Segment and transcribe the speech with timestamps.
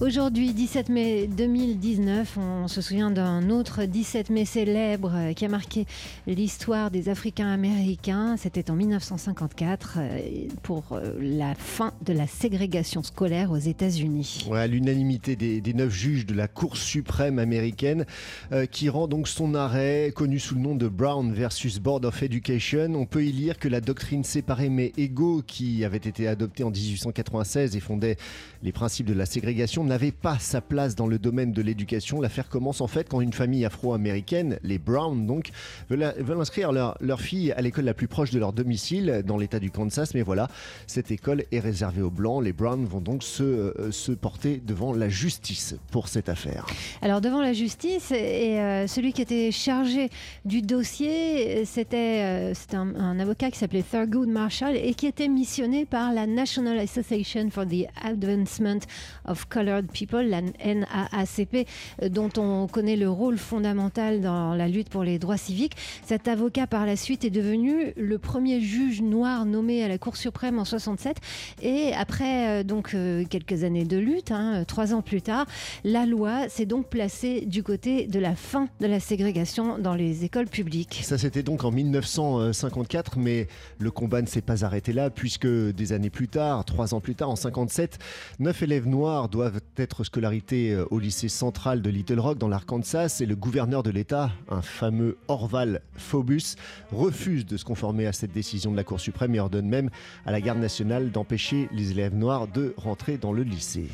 [0.00, 5.86] Aujourd'hui, 17 mai 2019, on se souvient d'un autre 17 mai célèbre qui a marqué
[6.28, 8.36] l'histoire des Africains américains.
[8.36, 10.20] C'était en 1954 euh,
[10.62, 14.46] pour euh, la fin de la ségrégation scolaire aux États-Unis.
[14.48, 18.06] Ouais, à l'unanimité des, neuf juges de la Cour suprême américaine
[18.52, 22.22] euh, qui rend donc son arrêt connu sous le nom de Brown versus Board of
[22.22, 22.94] Education.
[22.94, 26.70] On peut y lire que la doctrine séparée mais égaux qui avait été adoptée en
[26.70, 28.16] 1896 et fondait
[28.62, 32.20] les principes de la ségrégation n'avait pas sa place dans le domaine de l'éducation.
[32.20, 35.50] L'affaire commence en fait quand une famille afro-américaine, les Brown donc,
[35.90, 39.58] veulent, inscrire leur, leur fille à l'école la plus proche de leur domicile dans l'état
[39.58, 40.14] du Kansas.
[40.14, 40.48] Mais voilà,
[40.86, 42.44] cette école est réservée aux Blancs.
[42.44, 46.66] Les Brown vont donc se, euh, se porter devant la justice pour cette affaire.
[47.02, 50.10] Alors devant la justice, et euh, celui qui était chargé
[50.44, 55.28] du dossier, c'était euh, c'était un, un avocat qui s'appelait Thurgood Marshall et qui était
[55.28, 58.80] missionné par la National Association for the Advancement
[59.24, 59.48] of
[59.86, 61.66] People, la NAACP,
[62.02, 65.76] euh, dont on connaît le rôle fondamental dans la lutte pour les droits civiques.
[66.04, 70.16] Cet avocat, par la suite, est devenu le premier juge noir nommé à la Cour
[70.16, 71.16] suprême en 67.
[71.62, 75.46] Et après euh, donc euh, quelques années de lutte, hein, trois ans plus tard,
[75.84, 80.24] la loi s'est donc placée du côté de la fin de la ségrégation dans les
[80.24, 81.00] écoles publiques.
[81.02, 85.92] Ça, c'était donc en 1954, mais le combat ne s'est pas arrêté là, puisque des
[85.92, 87.98] années plus tard, trois ans plus tard, en 57,
[88.38, 93.18] neuf élèves noirs doivent être scolarisés euh, au lycée central de Little Rock dans l'Arkansas,
[93.20, 96.56] et le gouverneur de l'État, un fameux Orval Phobus,
[96.92, 99.90] refuse de se conformer à cette décision de la Cour suprême et ordonne même
[100.26, 103.88] à la garde nationale d'empêcher les élèves noirs de rentrer dans le lycée.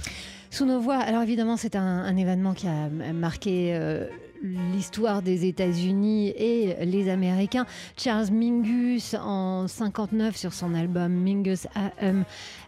[0.51, 4.07] Sous nos voix, alors évidemment c'est un, un événement qui a marqué euh,
[4.45, 7.67] l'histoire des États-Uunis et les Américains.
[7.97, 12.25] Charles Mingus en 59 sur son album Mingus AM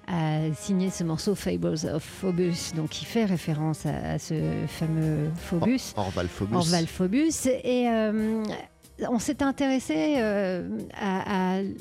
[0.08, 4.34] a signé ce morceau Fables of Phobus, donc qui fait référence à, à ce
[4.66, 5.92] fameux Phobus.
[5.96, 6.56] Orval Phobus.
[6.56, 7.46] Orval Phobus.
[7.64, 8.42] Et euh,
[9.08, 10.62] on s'est intéressé euh,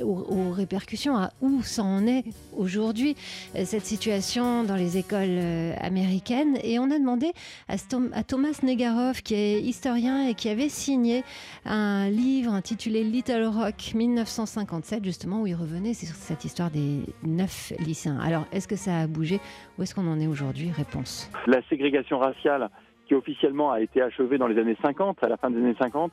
[0.03, 2.23] aux, répercussions, à où ça en est
[2.55, 3.15] aujourd'hui,
[3.55, 6.57] euh, cette situation dans les écoles euh, américaines.
[6.63, 7.31] Et on a demandé
[7.67, 11.23] à, à, Thomas Negaroff, qui est historien et qui avait signé
[11.65, 17.71] un livre intitulé Little Rock 1957, justement, où il revenait sur cette histoire des neuf
[17.79, 18.19] lycéens.
[18.19, 19.39] Alors, est-ce que ça a bougé?
[19.77, 20.71] Où est-ce qu'on en est aujourd'hui?
[20.71, 21.29] Réponse.
[21.47, 22.69] La ségrégation raciale
[23.07, 26.11] qui officiellement a été achevée dans les années 50, à la fin des années 50,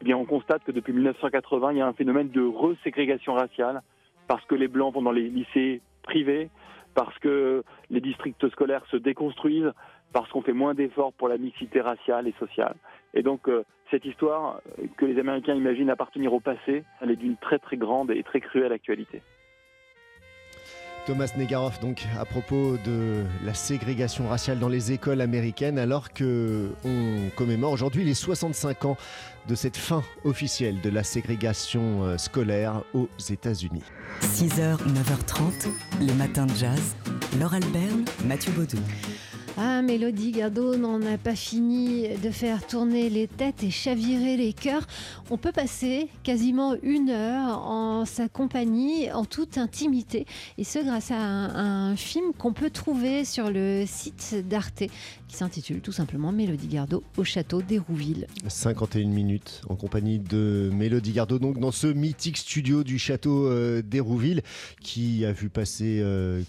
[0.00, 3.82] eh bien, on constate que depuis 1980, il y a un phénomène de reségrégation raciale
[4.26, 6.50] parce que les blancs vont dans les lycées privés,
[6.94, 9.72] parce que les districts scolaires se déconstruisent,
[10.12, 12.76] parce qu'on fait moins d'efforts pour la mixité raciale et sociale.
[13.14, 14.60] Et donc, euh, cette histoire
[14.96, 18.40] que les Américains imaginent appartenir au passé, elle est d'une très très grande et très
[18.40, 19.22] cruelle actualité.
[21.06, 26.70] Thomas Negaroff, donc à propos de la ségrégation raciale dans les écoles américaines, alors que
[26.84, 28.96] on commémore aujourd'hui les 65 ans
[29.46, 33.82] de cette fin officielle de la ségrégation euh, scolaire aux États-Unis.
[34.22, 35.68] 6h, 9h30,
[36.00, 36.96] les matins de jazz.
[37.38, 38.78] Laure Alberne, Mathieu Baudou.
[39.56, 44.52] Ah, Mélodie Gardot n'en a pas fini de faire tourner les têtes et chavirer les
[44.52, 44.84] cœurs.
[45.30, 50.26] On peut passer quasiment une heure en sa compagnie, en toute intimité,
[50.58, 54.82] et ce grâce à un, film qu'on peut trouver sur le site d'Arte,
[55.28, 58.26] qui s'intitule tout simplement Mélodie Gardot au château d'Hérouville.
[58.48, 63.82] 51 minutes en compagnie de Mélodie Gardot, donc dans ce mythique studio du château euh,
[63.82, 64.42] d'Hérouville,
[64.80, 66.00] qui a vu passer...
[66.02, 66.42] Euh,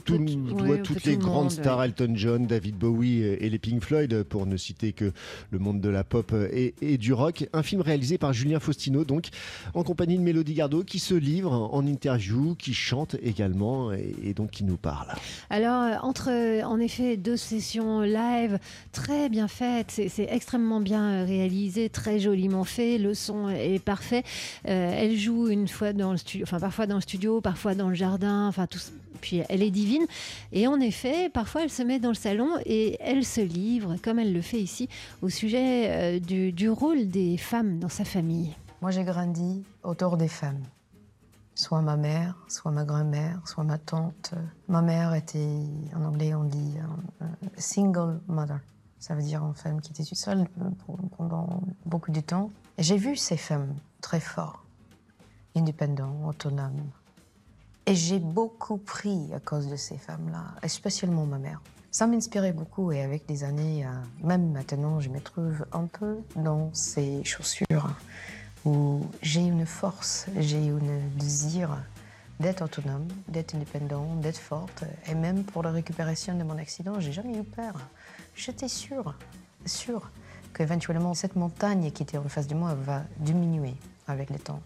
[0.00, 1.86] tout, ouais, ouais, toutes les grandes monde, stars, ouais.
[1.86, 5.12] Elton John, David Bowie et les Pink Floyd, pour ne citer que
[5.50, 7.48] le monde de la pop et, et, du rock.
[7.52, 9.28] Un film réalisé par Julien Faustino, donc
[9.74, 14.34] en compagnie de Mélodie Gardot, qui se livre en interview, qui chante également et, et
[14.34, 15.08] donc qui nous parle.
[15.50, 16.30] Alors, entre
[16.64, 18.58] en effet deux sessions live
[18.92, 24.22] très bien faites, c'est extrêmement bien réalisé, très joliment fait, le son est parfait.
[24.68, 27.88] Euh, elle joue une fois dans le studio, enfin parfois dans le studio, parfois dans
[27.88, 28.78] le jardin, enfin tout.
[29.22, 30.04] Puis elle est divine.
[30.52, 34.18] Et en effet, parfois, elle se met dans le salon et elle se livre, comme
[34.18, 34.90] elle le fait ici,
[35.22, 38.54] au sujet euh, du, rôle des femmes dans sa famille.
[38.82, 40.62] Moi, j'ai grandi autour des femmes.
[41.54, 44.34] Soit ma mère, soit ma grand-mère, soit ma tante.
[44.68, 45.60] Ma mère était,
[45.94, 46.74] en anglais, on dit
[47.20, 47.24] uh,
[47.56, 48.58] single mother.
[48.98, 50.46] Ça veut dire une femme qui était toute seule
[51.16, 52.50] pendant beaucoup de temps.
[52.78, 54.60] J'ai vu ces femmes très fortes,
[55.54, 56.90] indépendantes, autonomes.
[57.86, 61.60] Et j'ai beaucoup pris à cause de ces femmes-là, spécialement ma mère.
[61.90, 63.90] Ça m'inspirait beaucoup et avec les années, euh,
[64.22, 67.90] même maintenant, je me trouve un peu dans ces chaussures
[68.64, 71.76] où j'ai une force, j'ai un désir
[72.40, 74.84] d'être autonome, d'être indépendant, d'être forte.
[75.08, 77.74] Et même pour la récupération de mon accident, j'ai jamais eu peur.
[78.34, 79.14] J'étais sûre,
[79.66, 80.10] sûre
[80.54, 83.74] qu'éventuellement cette montagne qui était en face de moi va diminuer
[84.06, 84.60] avec le temps.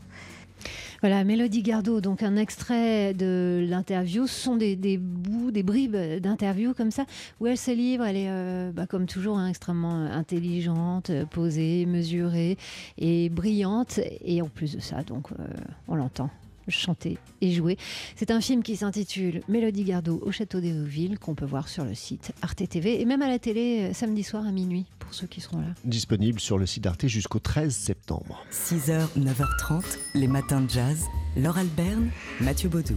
[1.09, 4.27] Voilà, Mélodie Gardot, donc un extrait de l'interview.
[4.27, 7.05] Ce sont des, bouts, des bribes d'interview comme ça,
[7.39, 8.05] où elle se livre.
[8.05, 12.59] Elle est, euh, bah, comme toujours, hein, extrêmement intelligente, posée, mesurée
[12.99, 14.01] et brillante.
[14.25, 15.45] Et en plus de ça, donc, euh,
[15.87, 16.29] on l'entend
[16.69, 17.77] chanter et jouer.
[18.17, 21.95] C'est un film qui s'intitule Mélodie Gardot au château d'Hérouville qu'on peut voir sur le
[21.95, 25.27] site Arte TV et même à la télé euh, samedi soir à minuit pour ceux
[25.27, 25.69] qui seront là.
[25.85, 28.45] Disponible sur le site d'Arte jusqu'au 13 septembre.
[28.53, 31.05] 6h, 9h30, les matins de jazz.
[31.37, 32.11] Laure Alberne,
[32.41, 32.97] Mathieu Baudou.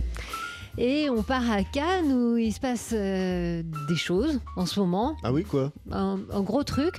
[0.81, 5.17] Et on part à Cannes où il se passe euh, des choses en ce moment.
[5.23, 6.95] Ah oui, quoi un, gros truc.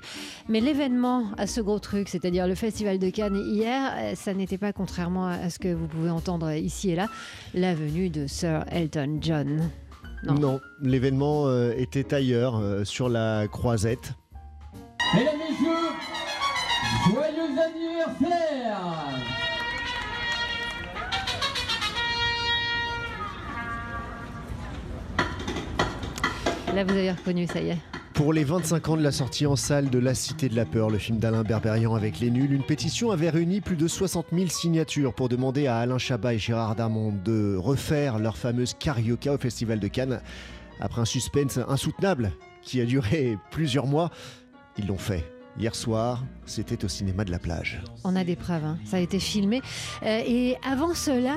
[0.50, 4.58] Mais l'événement à ce gros truc, c'est-à-dire le Festival de Cannes hier, euh, ça n'était
[4.58, 7.08] pas, contrairement à ce que vous pouvez entendre ici et là,
[7.54, 9.70] la venue de Sir Elton John.
[10.24, 14.12] Non, l'événement euh, était ailleurs, sur la croisette.
[15.14, 19.19] Mesdames, Messieurs, joyeux anniversaire
[26.74, 27.78] Là, vous avez reconnu, ça y est.
[28.14, 30.88] Pour les 25 ans de la sortie en salle de La Cité de la Peur,
[30.88, 34.46] le film d'Alain Berberian avec les nuls, une pétition avait réuni plus de 60 000
[34.48, 39.38] signatures pour demander à Alain Chabat et Gérard Darmon de refaire leur fameuse carioca au
[39.38, 40.20] Festival de Cannes.
[40.80, 42.32] Après un suspense insoutenable
[42.62, 44.10] qui a duré plusieurs mois,
[44.78, 45.24] ils l'ont fait.
[45.58, 47.82] Hier soir, c'était au cinéma de la plage.
[48.04, 48.78] On a des preuves, hein.
[48.84, 49.60] ça a été filmé.
[50.04, 51.36] Euh, et avant cela,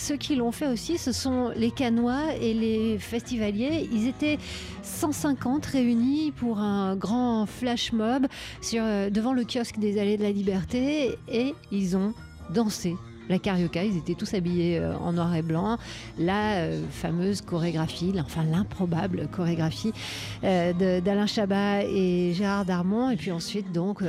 [0.00, 3.86] ceux qui l'ont fait aussi, ce sont les Canois et les festivaliers.
[3.92, 4.38] Ils étaient
[4.82, 8.26] 150 réunis pour un grand flash mob
[8.62, 12.14] sur, euh, devant le kiosque des Allées de la Liberté et ils ont
[12.48, 12.96] dansé
[13.28, 15.76] la carioca, ils étaient tous habillés euh, en noir et blanc.
[16.18, 19.92] La euh, fameuse chorégraphie, enfin l'improbable chorégraphie
[20.42, 23.10] d'Alain Chabat et Gérard Darmon.
[23.10, 24.02] Et puis ensuite, donc,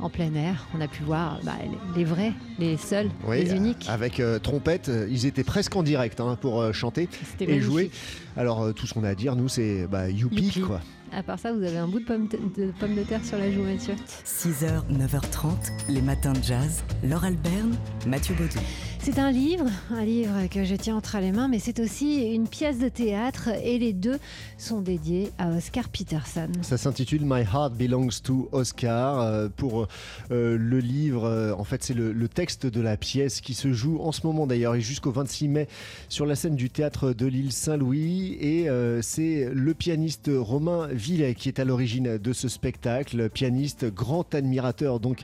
[0.00, 0.66] en plein air.
[0.74, 1.54] On a pu voir bah,
[1.96, 3.86] les vrais, les seuls, les uniques.
[3.88, 7.08] Avec euh, trompette, euh, ils étaient presque en direct hein, pour euh, chanter
[7.40, 7.90] et jouer.
[8.36, 10.80] Alors tout ce qu'on a à dire, nous, c'est bah, youpi, quoi.
[11.12, 13.50] À part ça, vous avez un bout de pomme de, pomme de terre sur la
[13.50, 13.94] joue, Mathieu.
[14.24, 15.52] 6h, 9h30,
[15.88, 16.84] les matins de jazz.
[17.04, 17.76] Laure Alberne,
[18.06, 18.60] Mathieu Baudou.
[19.06, 22.48] C'est un livre, un livre que je tiens entre les mains, mais c'est aussi une
[22.48, 24.18] pièce de théâtre et les deux
[24.58, 26.48] sont dédiés à Oscar Peterson.
[26.62, 29.20] Ça s'intitule My Heart Belongs to Oscar.
[29.20, 29.86] Euh, pour
[30.32, 34.00] euh, le livre, euh, en fait, c'est le, texte de la pièce qui se joue
[34.00, 35.68] en ce moment d'ailleurs et jusqu'au 26 mai
[36.08, 38.36] sur la scène du théâtre de l'île Saint-Louis.
[38.40, 38.68] Et
[39.02, 44.98] c'est le pianiste Romain Villet qui est à l'origine de ce spectacle, pianiste, grand admirateur
[44.98, 45.20] donc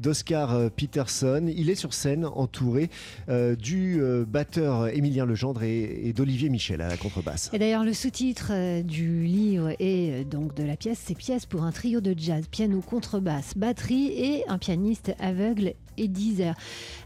[0.00, 1.46] d'Oscar Peterson.
[1.46, 2.90] Il est sur scène entouré
[3.28, 7.50] euh, du euh, batteur Émilien Legendre et, d'Olivier Michel à la contrebasse.
[7.52, 11.62] Et d'ailleurs, le sous-titre euh, du livre et donc de la pièce, c'est pièce pour
[11.62, 16.54] un trio de jazz, piano, contrebasse, batterie et un pianiste aveugle et Deezer.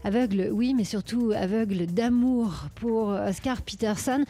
[0.05, 4.23] Aveugle, oui, mais surtout aveugle d'amour pour Oscar Peterson.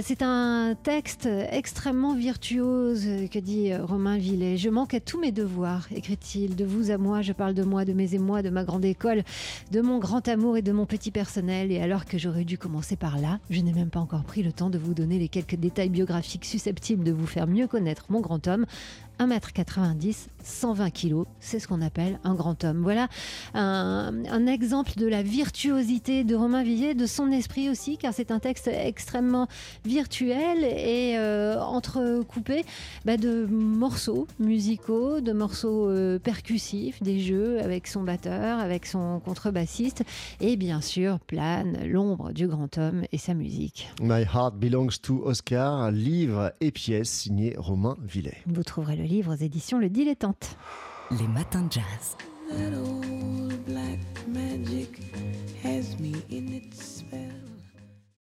[0.00, 4.56] C'est un texte extrêmement virtuose que dit Romain Villet.
[4.56, 6.56] Je manque à tous mes devoirs, écrit-il.
[6.56, 9.22] De vous à moi, je parle de moi, de mes émois, de ma grande école,
[9.70, 13.18] de mon grand amour et de mon petit Et alors que j'aurais dû commencer par
[13.18, 15.90] là, je n'ai même pas encore pris le temps de vous donner les quelques détails
[15.90, 18.64] biographiques susceptibles de vous faire mieux connaître mon grand homme.
[19.18, 22.82] 1m90, 120 kg, c'est ce qu'on appelle un grand homme.
[22.82, 23.08] Voilà
[23.54, 28.38] un, exemple de la virtuosité de Romain Villet, de son esprit aussi, car c'est un
[28.38, 29.48] texte extrêmement
[29.84, 32.64] virtuel et euh, entrecoupé
[33.04, 39.20] bah, de morceaux musicaux, de morceaux euh, percussifs, des jeux avec son batteur, avec son
[39.24, 40.04] contrebassiste,
[40.40, 43.88] et bien sûr plane l'ombre du grand homme et sa musique.
[44.00, 48.36] My Heart Belongs to Oscar, livre et pièce signé Romain Villet.
[48.46, 50.56] Vous trouverez le livre aux éditions Le Dilettante.
[51.10, 52.16] Les matins de jazz.